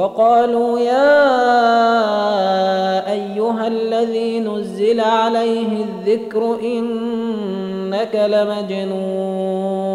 وقالوا 0.00 0.78
يا 0.78 1.20
أيها 3.12 3.66
الذي 3.66 4.40
نزل 4.40 5.00
عليه 5.00 5.84
الذكر 5.84 6.58
إنك 6.62 8.14
لمجنون. 8.14 9.90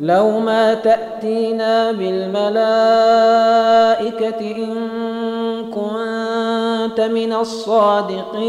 لو 0.00 0.38
ما 0.38 0.74
تأتينا 0.74 1.92
بالملائكة 1.92 2.80
إن 4.40 4.74
كنت 5.70 7.00
من 7.00 7.32
الصادقين. 7.32 8.48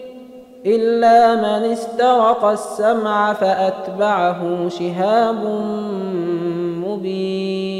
إلا 0.67 1.35
من 1.35 1.73
استرق 1.73 2.45
السمع 2.45 3.33
فأتبعه 3.33 4.69
شهاب 4.69 5.63
مبين. 6.87 7.80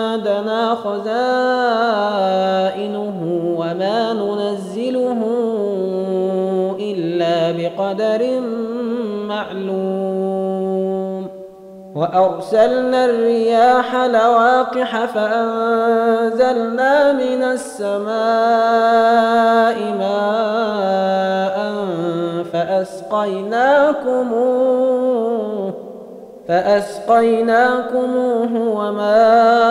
عندنا 0.41 0.75
خزائنه 0.75 1.07
وما 3.57 4.13
ننزله 4.13 5.17
إلا 6.79 7.51
بقدر 7.51 8.39
معلوم. 9.27 11.27
وأرسلنا 11.95 13.05
الرياح 13.05 13.95
لواقح 13.95 15.05
فأنزلنا 15.05 17.13
من 17.13 17.43
السماء 17.43 18.11
ماء 19.99 21.57
فأسقيناكموه 22.53 23.61
فأسقيناكموه 26.47 28.53
وما 28.53 29.70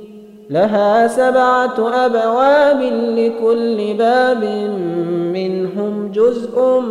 لها 0.51 1.07
سبعة 1.07 2.05
أبواب 2.05 2.81
لكل 3.17 3.93
باب 3.93 4.43
منهم 5.33 6.11
جزء 6.11 6.81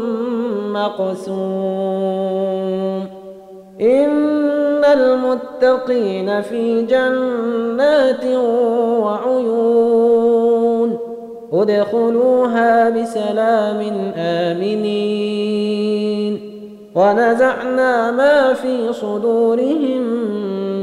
مقسوم. 0.73 1.37
إن 3.81 4.85
المتقين 4.85 6.43
في 6.43 6.83
جنات 6.83 8.25
وعيون. 9.05 10.99
ادخلوها 11.53 12.91
بسلام 12.91 14.13
آمنين. 14.17 15.71
ونزعنا 16.95 18.11
ما 18.11 18.53
في 18.53 18.93
صدورهم 18.93 20.21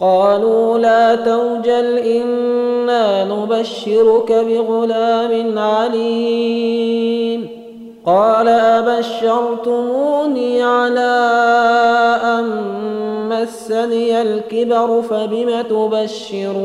قالوا 0.00 0.78
لا 0.78 1.14
توجل 1.14 1.98
إنا 1.98 3.24
نبشرك 3.24 4.32
بغلام 4.32 5.58
عليم. 5.58 7.48
قال 8.06 8.48
أبشرتموني 8.48 9.02
على 10.62 11.30
أن 12.24 12.44
مسني 13.28 14.22
الكبر 14.22 15.02
فبم 15.02 15.62
تبشرون؟ 15.70 16.64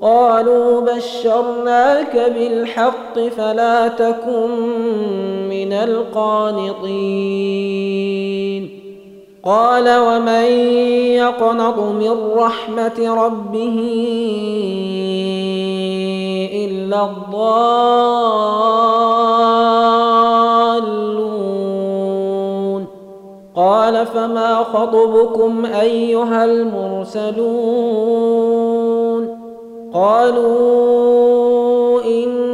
قالوا 0.00 0.80
بشرناك 0.80 2.32
بالحق 2.36 3.18
فلا 3.18 3.88
تكن 3.88 4.50
من 5.48 5.72
القانطين. 5.72 7.54
قال 9.44 9.98
ومن 9.98 10.44
يقنط 11.20 11.78
من 11.78 12.32
رحمة 12.36 13.24
ربه 13.24 13.78
إلا 16.64 17.04
الضالون. 17.04 17.44
قال 23.56 24.06
فما 24.06 24.56
خطبكم 24.56 25.64
أيها 25.64 26.44
المرسلون؟ 26.44 27.84
قالوا 29.94 31.24
إنا 32.04 32.53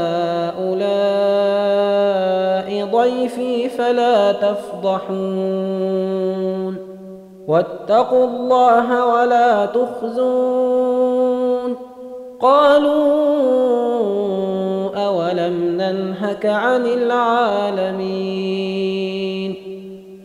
فلا 3.81 4.31
تفضحون 4.31 5.11
واتقوا 7.47 8.25
الله 8.25 9.05
ولا 9.05 9.65
تخزون 9.65 11.11
قالوا 12.41 13.01
أولم 15.05 15.77
ننهك 15.77 16.45
عن 16.45 16.85
العالمين 16.85 18.31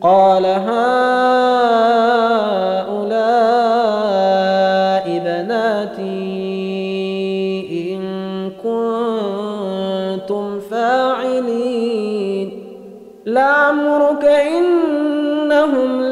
قال 0.03 0.47
هؤلاء 0.47 2.16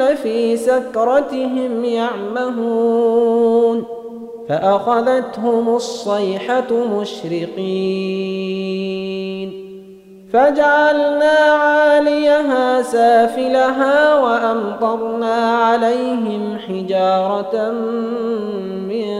لفي 0.04 0.56
سكرتهم 0.56 1.84
يعمهون 1.84 3.84
فأخذتهم 4.48 5.76
الصيحة 5.76 6.72
مشرقين 7.00 7.64
فجعلنا 10.32 11.30
عاليها 11.30 12.82
سافلها 12.82 14.20
وأمطرنا 14.20 15.34
عليهم 15.34 16.58
حجارة 16.68 17.70
من 18.88 19.14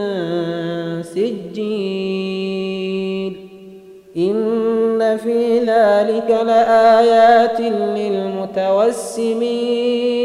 سجيل 1.03 2.55
إن 4.17 5.17
في 5.17 5.59
ذلك 5.59 6.29
لآيات 6.29 7.61
للمتوسمين 7.97 10.24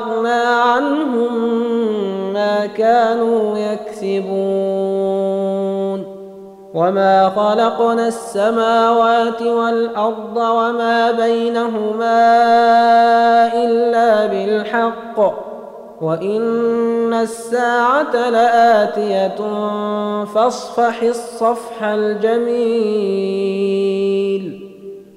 أغنى 0.00 0.42
عنهم 0.44 1.52
ما 2.32 2.66
كانوا 2.66 3.58
يكسبون. 3.58 4.30
وما 6.74 7.28
خلقنا 7.28 8.08
السماوات 8.08 9.42
والأرض 9.42 10.36
وما 10.36 11.10
بينهما 11.10 12.22
إلا 13.64 14.26
بالحق. 14.26 15.50
وإن 16.00 17.14
الساعة 17.14 18.30
لآتية 18.30 19.36
فاصفح 20.24 21.02
الصفح 21.02 21.82
الجميل. 21.82 23.00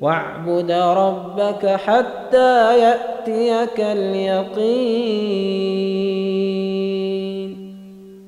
واعبد 0.00 0.70
ربك 0.70 1.66
حتى 1.66 2.78
يأتيك 2.78 3.80
اليقين. 3.80 5.46